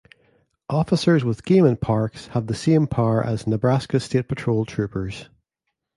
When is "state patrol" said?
3.99-4.65